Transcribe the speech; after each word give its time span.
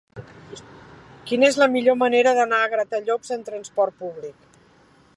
Quina 1.31 1.47
és 1.53 1.59
la 1.63 1.69
millor 1.75 1.99
manera 2.05 2.35
d'anar 2.41 2.63
a 2.65 2.73
Gratallops 2.75 3.37
amb 3.39 3.49
trasport 3.51 4.01
públic? 4.05 4.53